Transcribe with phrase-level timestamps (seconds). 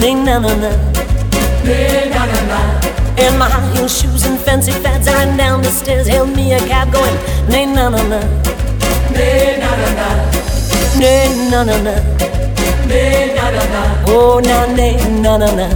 [0.00, 0.70] nay na na na.
[1.64, 2.60] Na, na, na.
[3.18, 6.52] In my high heel shoes and fancy fads, I ran down the stairs, hailed me
[6.54, 7.16] a cab, going
[7.48, 8.20] nay na na na.
[9.14, 9.26] Na,
[9.62, 10.08] na, na.
[11.00, 11.94] Na na na.
[12.88, 13.82] Na, na, na.
[14.06, 15.66] Oh na na na na.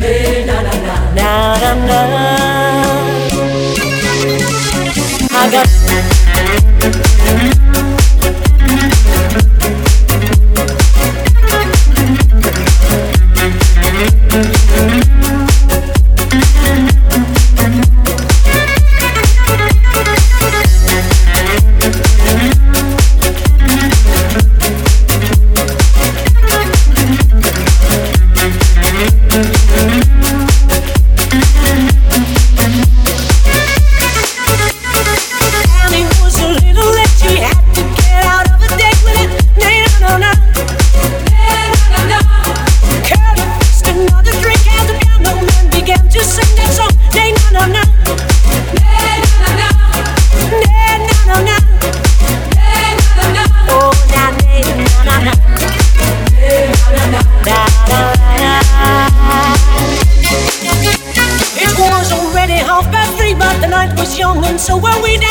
[0.00, 0.12] Na,
[0.48, 0.94] na, na.
[1.14, 1.28] Na
[1.62, 2.00] na na.
[5.38, 7.05] I got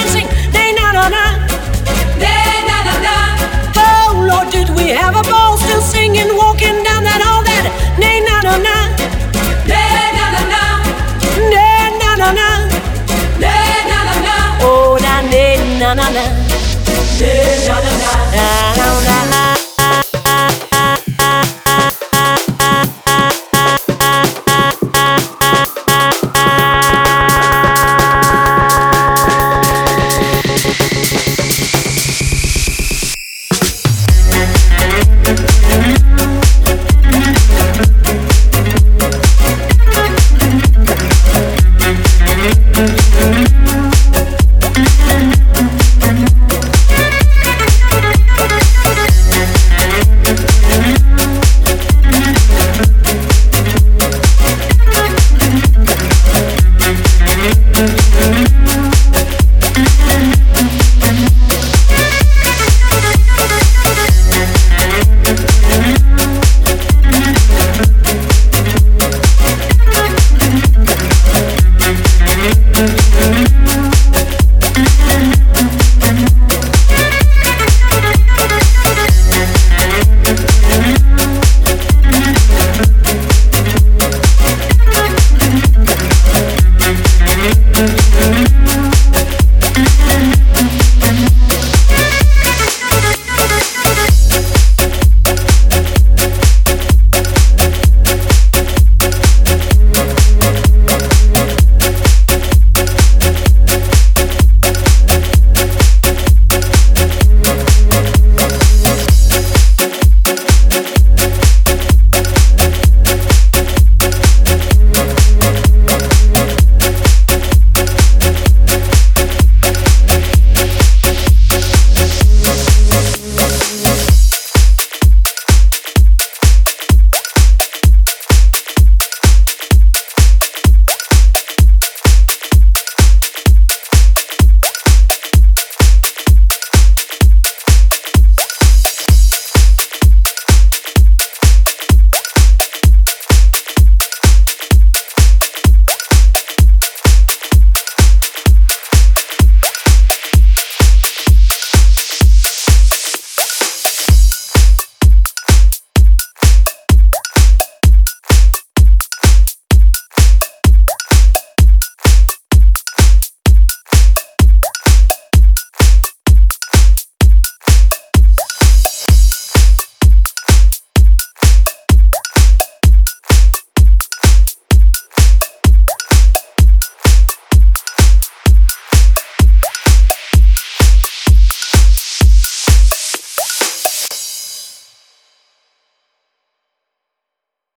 [0.05, 0.27] dancing.
[0.51, 1.44] They na na na.